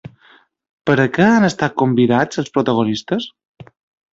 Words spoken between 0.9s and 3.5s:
a què han estat convidats els protagonistes?